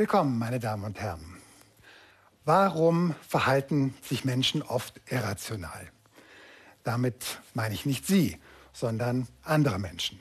[0.00, 1.36] Willkommen, meine Damen und Herren.
[2.46, 5.90] Warum verhalten sich Menschen oft irrational?
[6.84, 8.38] Damit meine ich nicht Sie,
[8.72, 10.18] sondern andere Menschen.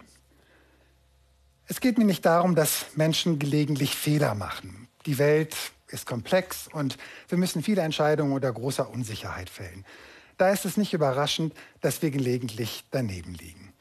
[1.66, 4.90] Es geht mir nicht darum, dass Menschen gelegentlich Fehler machen.
[5.06, 5.56] Die Welt
[5.88, 6.98] ist komplex und
[7.30, 9.86] wir müssen viele Entscheidungen unter großer Unsicherheit fällen.
[10.38, 13.72] Da ist es nicht überraschend, dass wir gelegentlich daneben liegen.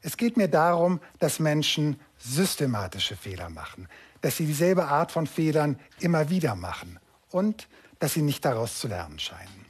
[0.00, 3.86] Es geht mir darum, dass Menschen systematische Fehler machen,
[4.22, 6.98] dass sie dieselbe Art von Fehlern immer wieder machen
[7.30, 7.68] und
[7.98, 9.66] dass sie nicht daraus zu lernen scheinen.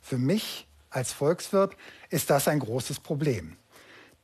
[0.00, 1.76] Für mich als Volkswirt
[2.08, 3.56] ist das ein großes Problem.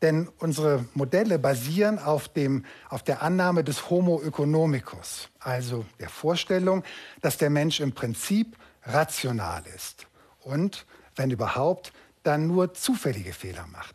[0.03, 6.85] Denn unsere Modelle basieren auf, dem, auf der Annahme des Homo economicus, also der Vorstellung,
[7.23, 10.07] dass der Mensch im Prinzip rational ist
[10.41, 10.87] und,
[11.17, 13.95] wenn überhaupt, dann nur zufällige Fehler macht.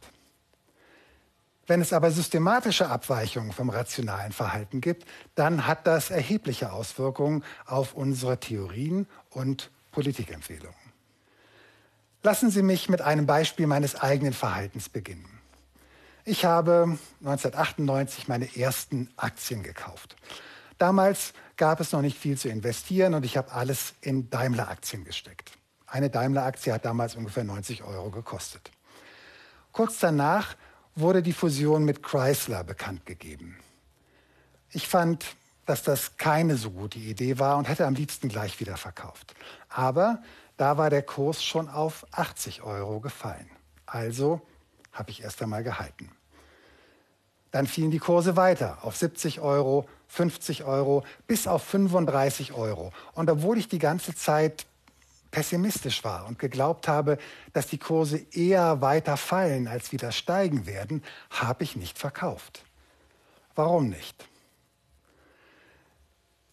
[1.70, 5.06] Wenn es aber systematische Abweichungen vom rationalen Verhalten gibt,
[5.36, 10.74] dann hat das erhebliche Auswirkungen auf unsere Theorien und Politikempfehlungen.
[12.24, 15.30] Lassen Sie mich mit einem Beispiel meines eigenen Verhaltens beginnen.
[16.26, 20.16] Ich habe 1998 meine ersten Aktien gekauft.
[20.80, 25.52] Damals gab es noch nicht viel zu investieren und ich habe alles in Daimler-Aktien gesteckt.
[25.86, 28.72] Eine Daimler-Aktie hat damals ungefähr 90 Euro gekostet.
[29.72, 30.56] Kurz danach
[30.96, 33.58] wurde die Fusion mit Chrysler bekannt gegeben.
[34.72, 35.26] Ich fand,
[35.66, 39.34] dass das keine so gute Idee war und hätte am liebsten gleich wieder verkauft.
[39.70, 40.22] Aber
[40.58, 43.50] da war der Kurs schon auf 80 Euro gefallen.
[43.86, 44.42] Also
[44.92, 46.12] habe ich erst einmal gehalten.
[47.52, 52.92] Dann fielen die Kurse weiter auf 70 Euro, 50 Euro bis auf 35 Euro.
[53.14, 54.66] Und obwohl ich die ganze Zeit
[55.32, 57.18] pessimistisch war und geglaubt habe,
[57.54, 62.64] dass die Kurse eher weiter fallen als wieder steigen werden, habe ich nicht verkauft.
[63.56, 64.28] Warum nicht?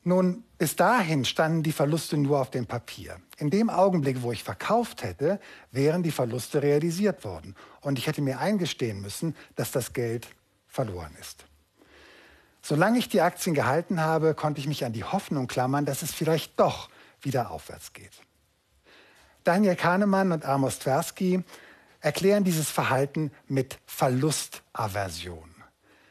[0.03, 3.21] Nun, bis dahin standen die Verluste nur auf dem Papier.
[3.39, 5.41] In dem Augenblick, wo ich verkauft hätte,
[5.73, 7.56] wären die Verluste realisiert worden.
[7.81, 10.29] Und ich hätte mir eingestehen müssen, dass das Geld
[10.69, 11.45] verloren ist.
[12.62, 16.12] Solange ich die Aktien gehalten habe, konnte ich mich an die Hoffnung klammern, dass es
[16.12, 16.89] vielleicht doch
[17.21, 18.12] wieder aufwärts geht.
[19.47, 21.45] Daniel Kahnemann und Amos Tversky
[22.01, 25.55] erklären dieses Verhalten mit Verlustaversion.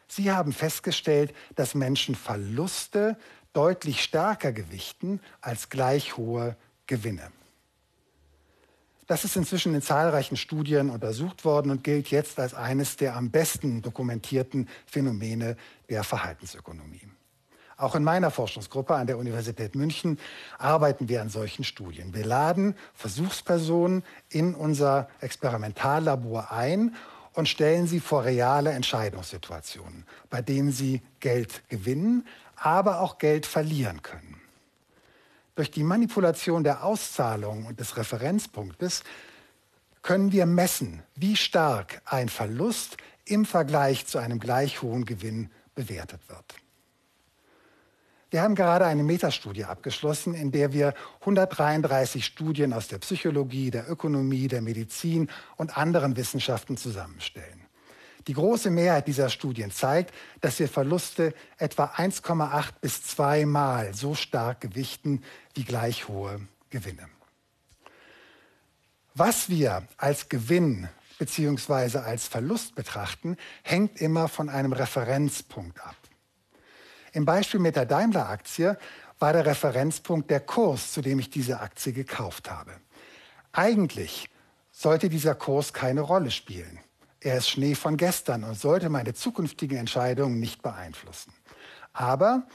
[0.07, 3.17] Sie haben festgestellt, dass Menschen Verluste
[3.51, 6.55] deutlich stärker gewichten als gleich hohe
[6.87, 7.29] Gewinne.
[9.05, 13.31] Das ist inzwischen in zahlreichen Studien untersucht worden und gilt jetzt als eines der am
[13.31, 15.57] besten dokumentierten Phänomene
[15.89, 17.09] der Verhaltensökonomie.
[17.77, 20.17] Auch in meiner Forschungsgruppe an der Universität München
[20.57, 22.13] arbeiten wir an solchen Studien.
[22.13, 26.95] Wir laden Versuchspersonen in unser Experimentallabor ein
[27.33, 32.25] und stellen sie vor reale Entscheidungssituationen, bei denen sie Geld gewinnen,
[32.55, 34.39] aber auch Geld verlieren können.
[35.55, 39.03] Durch die Manipulation der Auszahlung und des Referenzpunktes
[40.01, 46.21] können wir messen, wie stark ein Verlust im Vergleich zu einem gleich hohen Gewinn bewertet
[46.29, 46.64] wird.
[48.35, 53.89] Wir haben gerade eine Metastudie abgeschlossen, in der wir 133 Studien aus der Psychologie, der
[53.89, 57.61] Ökonomie, der Medizin und anderen Wissenschaften zusammenstellen.
[58.27, 64.15] Die große Mehrheit dieser Studien zeigt, dass wir Verluste etwa 1,8 bis 2 Mal so
[64.15, 67.07] stark gewichten wie gleich hohe Gewinne.
[69.13, 71.99] Was wir als Gewinn bzw.
[71.99, 75.95] als Verlust betrachten, hängt immer von einem Referenzpunkt ab.
[77.15, 78.77] Im Beispiel mit der Daimler-Aktie
[79.19, 82.73] war der Referenzpunkt der Kurs, zu dem ich diese Aktie gekauft habe.
[83.53, 84.29] Eigentlich
[84.69, 86.77] sollte dieser Kurs keine Rolle spielen.
[87.21, 91.31] Er ist Schnee von gestern und sollte meine zukünftigen Entscheidungen nicht beeinflussen.
[91.93, 92.45] Aber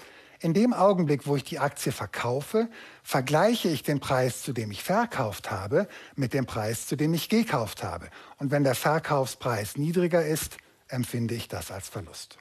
[0.40, 2.68] in dem Augenblick, wo ich die Aktie verkaufe,
[3.02, 7.30] vergleiche ich den Preis, zu dem ich verkauft habe, mit dem Preis, zu dem ich
[7.30, 8.10] gekauft habe.
[8.36, 12.36] Und wenn der Verkaufspreis niedriger ist, empfinde ich das als Verlust.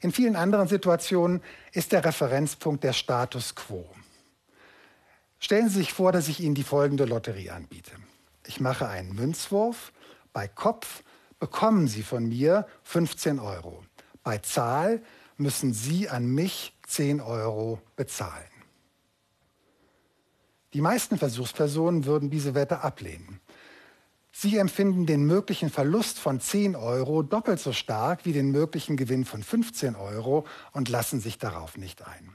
[0.00, 1.42] In vielen anderen Situationen
[1.72, 3.86] ist der Referenzpunkt der Status quo.
[5.38, 7.92] Stellen Sie sich vor, dass ich Ihnen die folgende Lotterie anbiete.
[8.46, 9.92] Ich mache einen Münzwurf.
[10.32, 11.02] Bei Kopf
[11.38, 13.84] bekommen Sie von mir 15 Euro.
[14.22, 15.02] Bei Zahl
[15.36, 18.44] müssen Sie an mich 10 Euro bezahlen.
[20.72, 23.40] Die meisten Versuchspersonen würden diese Wette ablehnen.
[24.32, 29.24] Sie empfinden den möglichen Verlust von 10 Euro doppelt so stark wie den möglichen Gewinn
[29.24, 32.32] von 15 Euro und lassen sich darauf nicht ein.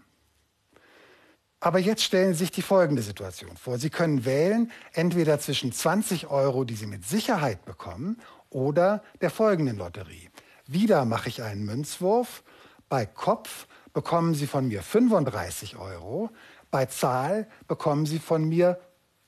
[1.62, 3.80] Aber jetzt stellen Sie sich die folgende Situation vor.
[3.80, 9.78] Sie können wählen, entweder zwischen 20 Euro, die Sie mit Sicherheit bekommen, oder der folgenden
[9.78, 10.30] Lotterie.
[10.68, 12.44] Wieder mache ich einen Münzwurf.
[12.88, 16.30] Bei Kopf bekommen Sie von mir 35 Euro,
[16.70, 18.80] bei Zahl bekommen Sie von mir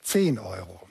[0.02, 0.88] 10 Euro.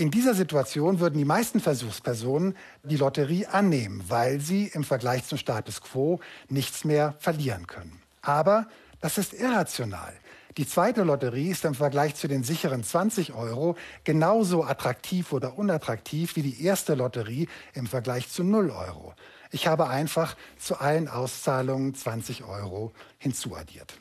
[0.00, 5.36] In dieser Situation würden die meisten Versuchspersonen die Lotterie annehmen, weil sie im Vergleich zum
[5.36, 8.00] Status quo nichts mehr verlieren können.
[8.22, 8.66] Aber
[9.02, 10.14] das ist irrational.
[10.56, 16.34] Die zweite Lotterie ist im Vergleich zu den sicheren 20 Euro genauso attraktiv oder unattraktiv
[16.34, 19.12] wie die erste Lotterie im Vergleich zu 0 Euro.
[19.50, 23.98] Ich habe einfach zu allen Auszahlungen 20 Euro hinzuaddiert.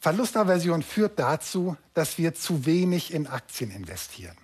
[0.00, 4.36] Verlustaversion führt dazu, dass wir zu wenig in Aktien investieren.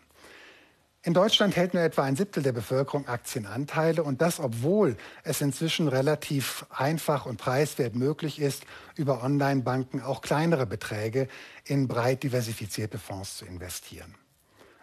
[1.02, 5.88] In Deutschland hält nur etwa ein Siebtel der Bevölkerung Aktienanteile und das, obwohl es inzwischen
[5.88, 8.64] relativ einfach und preiswert möglich ist,
[8.96, 11.28] über Online-Banken auch kleinere Beträge
[11.64, 14.14] in breit diversifizierte Fonds zu investieren.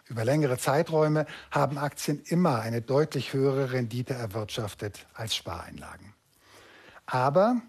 [0.08, 6.14] Über längere Zeiträume haben Aktien immer eine deutlich höhere Rendite erwirtschaftet als Spareinlagen.
[7.06, 7.62] Aber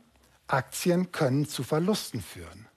[0.46, 2.68] Aktien können zu Verlusten führen.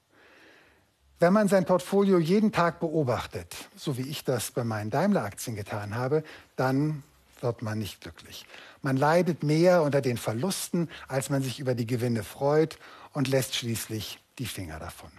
[1.19, 5.95] Wenn man sein Portfolio jeden Tag beobachtet, so wie ich das bei meinen Daimler-Aktien getan
[5.95, 6.23] habe,
[6.55, 7.03] dann
[7.41, 8.45] wird man nicht glücklich.
[8.83, 12.77] Man leidet mehr unter den Verlusten, als man sich über die Gewinne freut
[13.13, 15.09] und lässt schließlich die Finger davon.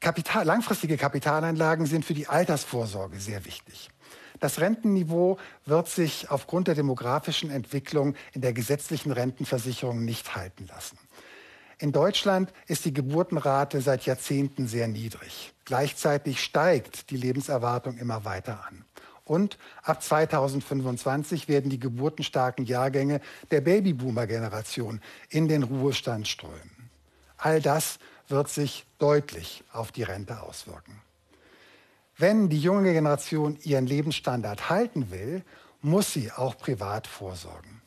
[0.00, 3.90] Kapital, langfristige Kapitalanlagen sind für die Altersvorsorge sehr wichtig.
[4.38, 10.98] Das Rentenniveau wird sich aufgrund der demografischen Entwicklung in der gesetzlichen Rentenversicherung nicht halten lassen.
[11.78, 15.52] In Deutschland ist die Geburtenrate seit Jahrzehnten sehr niedrig.
[15.66, 18.84] Gleichzeitig steigt die Lebenserwartung immer weiter an.
[19.24, 23.20] Und ab 2025 werden die geburtenstarken Jahrgänge
[23.50, 26.90] der Babyboomer-Generation in den Ruhestand strömen.
[27.36, 31.02] All das wird sich deutlich auf die Rente auswirken.
[32.16, 35.42] Wenn die junge Generation ihren Lebensstandard halten will,
[35.82, 37.82] muss sie auch privat vorsorgen.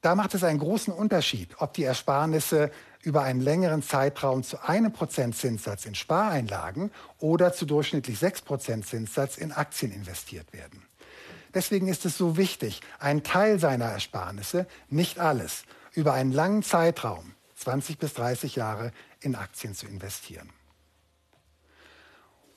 [0.00, 2.70] Da macht es einen großen Unterschied, ob die Ersparnisse
[3.02, 8.86] über einen längeren Zeitraum zu einem Prozent Zinssatz in Spareinlagen oder zu durchschnittlich sechs Prozent
[8.86, 10.82] Zinssatz in Aktien investiert werden.
[11.52, 17.34] Deswegen ist es so wichtig, einen Teil seiner Ersparnisse, nicht alles, über einen langen Zeitraum,
[17.56, 20.50] 20 bis 30 Jahre, in Aktien zu investieren.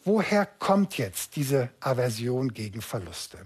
[0.05, 3.39] Woher kommt jetzt diese Aversion gegen Verluste?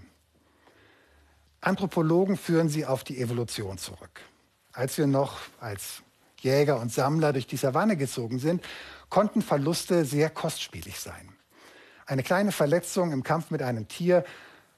[1.60, 4.20] Anthropologen führen sie auf die Evolution zurück.
[4.72, 6.02] Als wir noch als
[6.40, 8.64] Jäger und Sammler durch die Savanne gezogen sind,
[9.08, 11.32] konnten Verluste sehr kostspielig sein.
[12.06, 14.24] Eine kleine Verletzung im Kampf mit einem Tier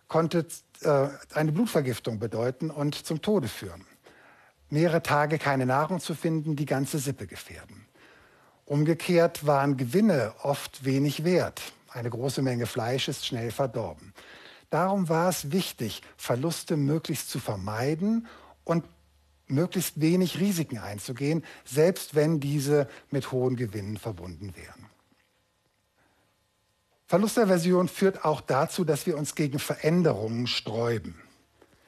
[0.09, 0.47] konnte
[0.83, 3.85] äh, eine Blutvergiftung bedeuten und zum Tode führen.
[4.71, 7.87] Mehrere Tage keine Nahrung zu finden, die ganze Sippe gefährden.
[8.65, 11.61] Umgekehrt waren Gewinne oft wenig wert.
[11.89, 14.15] Eine große Menge Fleisch ist schnell verdorben.
[14.71, 18.27] Darum war es wichtig, Verluste möglichst zu vermeiden
[18.65, 18.85] und
[19.49, 24.87] möglichst wenig Risiken einzugehen, selbst wenn diese mit hohen Gewinnen verbunden wären.
[27.07, 31.21] Verlusterversion führt auch dazu, dass wir uns gegen Veränderungen sträuben.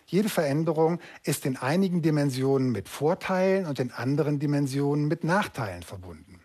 [0.04, 6.41] Jede Veränderung ist in einigen Dimensionen mit Vorteilen und in anderen Dimensionen mit Nachteilen verbunden.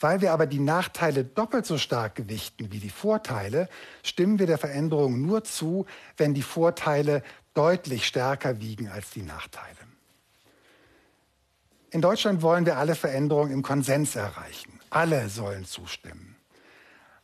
[0.00, 3.68] Weil wir aber die Nachteile doppelt so stark gewichten wie die Vorteile,
[4.02, 5.86] stimmen wir der Veränderung nur zu,
[6.16, 7.22] wenn die Vorteile
[7.54, 9.78] deutlich stärker wiegen als die Nachteile.
[11.90, 14.80] In Deutschland wollen wir alle Veränderungen im Konsens erreichen.
[14.90, 16.34] Alle sollen zustimmen.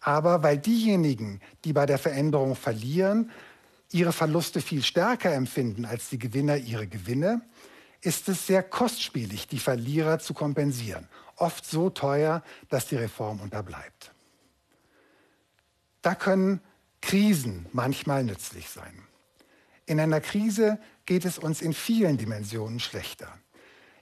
[0.00, 3.30] Aber weil diejenigen, die bei der Veränderung verlieren,
[3.90, 7.42] ihre Verluste viel stärker empfinden als die Gewinner ihre Gewinne,
[8.00, 11.09] ist es sehr kostspielig, die Verlierer zu kompensieren.
[11.40, 14.12] Oft so teuer, dass die Reform unterbleibt.
[16.02, 16.61] Da können
[17.00, 19.06] Krisen manchmal nützlich sein.
[19.87, 23.38] In einer Krise geht es uns in vielen Dimensionen schlechter.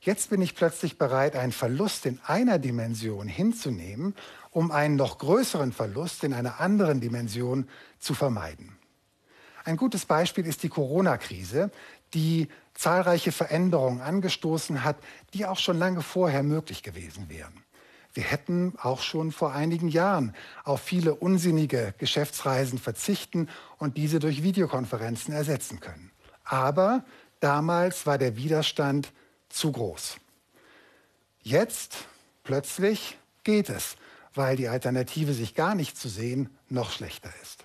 [0.00, 4.14] Jetzt bin ich plötzlich bereit, einen Verlust in einer Dimension hinzunehmen,
[4.50, 7.68] um einen noch größeren Verlust in einer anderen Dimension
[7.98, 8.76] zu vermeiden.
[9.64, 11.70] Ein gutes Beispiel ist die Corona-Krise,
[12.14, 14.96] die zahlreiche Veränderungen angestoßen hat,
[15.34, 17.64] die auch schon lange vorher möglich gewesen wären.
[18.14, 20.34] Wir hätten auch schon vor einigen Jahren
[20.64, 23.48] auf viele unsinnige Geschäftsreisen verzichten
[23.78, 26.10] und diese durch Videokonferenzen ersetzen können.
[26.44, 27.04] Aber
[27.40, 29.12] damals war der Widerstand
[29.48, 30.16] zu groß.
[31.42, 32.08] Jetzt
[32.44, 33.96] plötzlich geht es,
[34.34, 37.64] weil die Alternative, sich gar nicht zu sehen, noch schlechter ist.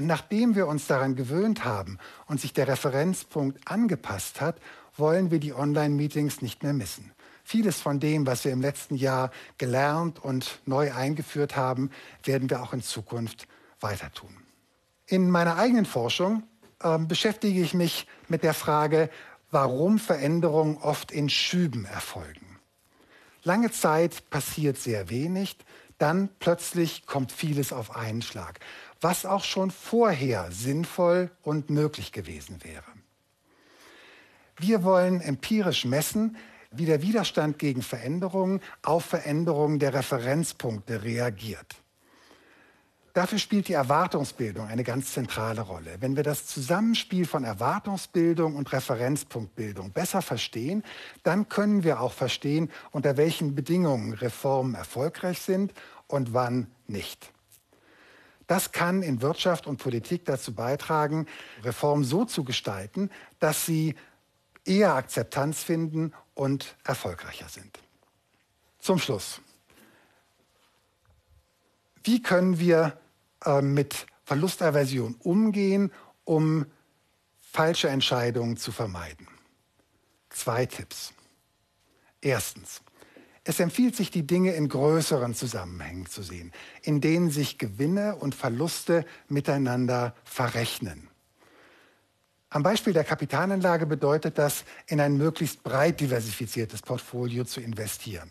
[0.00, 4.56] Und nachdem wir uns daran gewöhnt haben und sich der Referenzpunkt angepasst hat,
[4.96, 7.12] wollen wir die Online-Meetings nicht mehr missen.
[7.44, 11.90] Vieles von dem, was wir im letzten Jahr gelernt und neu eingeführt haben,
[12.24, 13.46] werden wir auch in Zukunft
[13.80, 14.34] weiter tun.
[15.04, 16.44] In meiner eigenen Forschung
[16.82, 19.10] äh, beschäftige ich mich mit der Frage,
[19.50, 22.58] warum Veränderungen oft in Schüben erfolgen.
[23.42, 25.58] Lange Zeit passiert sehr wenig,
[25.98, 28.60] dann plötzlich kommt vieles auf einen Schlag,
[29.00, 32.84] was auch schon vorher sinnvoll und möglich gewesen wäre.
[34.58, 36.36] Wir wollen empirisch messen,
[36.70, 41.76] wie der Widerstand gegen Veränderungen auf Veränderungen der Referenzpunkte reagiert.
[43.12, 45.96] Dafür spielt die Erwartungsbildung eine ganz zentrale Rolle.
[45.98, 50.84] Wenn wir das Zusammenspiel von Erwartungsbildung und Referenzpunktbildung besser verstehen,
[51.24, 55.72] dann können wir auch verstehen, unter welchen Bedingungen Reformen erfolgreich sind
[56.06, 57.32] und wann nicht.
[58.50, 61.28] Das kann in Wirtschaft und Politik dazu beitragen,
[61.62, 63.94] Reformen so zu gestalten, dass sie
[64.64, 67.78] eher Akzeptanz finden und erfolgreicher sind.
[68.80, 69.40] Zum Schluss.
[72.02, 72.98] Wie können wir
[73.44, 75.92] äh, mit Verlustaversion umgehen,
[76.24, 76.66] um
[77.38, 79.28] falsche Entscheidungen zu vermeiden?
[80.28, 81.12] Zwei Tipps.
[82.20, 82.82] Erstens.
[83.44, 88.34] Es empfiehlt sich, die Dinge in größeren Zusammenhängen zu sehen, in denen sich Gewinne und
[88.34, 91.08] Verluste miteinander verrechnen.
[92.50, 98.30] Am Beispiel der Kapitalanlage bedeutet das, in ein möglichst breit diversifiziertes Portfolio zu investieren.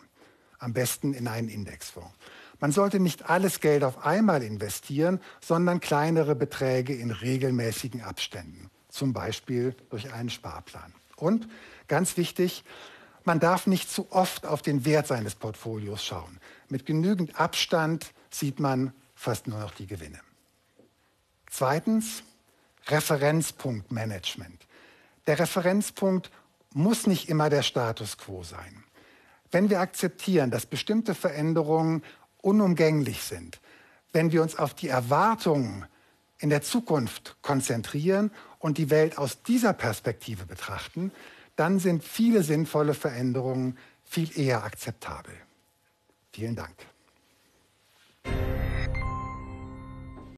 [0.60, 2.14] Am besten in einen Indexfonds.
[2.60, 9.14] Man sollte nicht alles Geld auf einmal investieren, sondern kleinere Beträge in regelmäßigen Abständen, zum
[9.14, 10.94] Beispiel durch einen Sparplan.
[11.16, 11.48] Und
[11.88, 12.66] ganz wichtig,
[13.26, 16.40] man darf nicht zu oft auf den Wert seines Portfolios schauen.
[16.68, 20.20] Mit genügend Abstand sieht man fast nur noch die Gewinne.
[21.50, 22.24] Zweitens,
[22.88, 24.66] Referenzpunktmanagement.
[25.28, 26.32] Der Referenzpunkt
[26.74, 28.84] muss nicht immer der Status quo sein.
[29.52, 32.04] Wenn wir akzeptieren, dass bestimmte Veränderungen
[32.42, 33.60] unumgänglich sind,
[34.12, 35.86] wenn wir uns auf die Erwartungen
[36.40, 41.12] in der Zukunft konzentrieren und die Welt aus dieser Perspektive betrachten,
[41.60, 45.34] dann sind viele sinnvolle Veränderungen viel eher akzeptabel.
[46.32, 46.76] Vielen Dank.